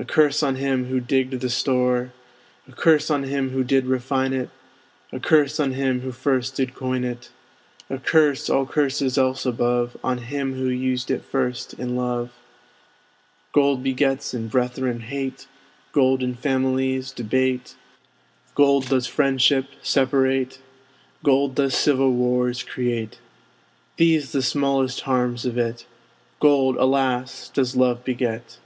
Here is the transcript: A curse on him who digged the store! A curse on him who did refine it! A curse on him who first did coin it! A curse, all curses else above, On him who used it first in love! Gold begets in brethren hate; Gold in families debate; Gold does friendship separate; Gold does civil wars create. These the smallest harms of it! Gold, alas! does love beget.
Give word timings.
A 0.00 0.04
curse 0.04 0.44
on 0.44 0.54
him 0.54 0.84
who 0.84 1.00
digged 1.00 1.40
the 1.40 1.50
store! 1.50 2.12
A 2.68 2.72
curse 2.72 3.10
on 3.10 3.24
him 3.24 3.50
who 3.50 3.64
did 3.64 3.84
refine 3.86 4.32
it! 4.32 4.48
A 5.10 5.18
curse 5.18 5.58
on 5.58 5.72
him 5.72 6.02
who 6.02 6.12
first 6.12 6.54
did 6.54 6.72
coin 6.72 7.02
it! 7.02 7.30
A 7.90 7.98
curse, 7.98 8.48
all 8.48 8.64
curses 8.64 9.18
else 9.18 9.44
above, 9.44 9.96
On 10.04 10.18
him 10.18 10.54
who 10.54 10.68
used 10.68 11.10
it 11.10 11.24
first 11.24 11.74
in 11.74 11.96
love! 11.96 12.30
Gold 13.52 13.82
begets 13.82 14.32
in 14.34 14.46
brethren 14.46 15.00
hate; 15.00 15.48
Gold 15.90 16.22
in 16.22 16.36
families 16.36 17.10
debate; 17.10 17.74
Gold 18.54 18.86
does 18.90 19.08
friendship 19.08 19.66
separate; 19.82 20.60
Gold 21.24 21.56
does 21.56 21.74
civil 21.74 22.12
wars 22.12 22.62
create. 22.62 23.18
These 23.96 24.30
the 24.30 24.42
smallest 24.42 25.00
harms 25.00 25.44
of 25.44 25.58
it! 25.58 25.86
Gold, 26.38 26.76
alas! 26.76 27.48
does 27.52 27.74
love 27.74 28.04
beget. 28.04 28.58